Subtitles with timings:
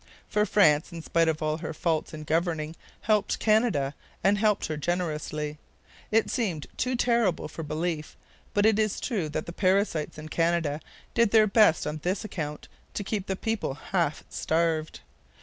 [0.27, 3.93] For France, in spite of all her faults in governing, helped Canada,
[4.23, 5.59] and helped her generously.
[6.09, 8.17] It seems too terrible for belief,
[8.55, 10.81] but it is true that the parasites in Canada
[11.13, 15.01] did their best on this account to keep the people half starved.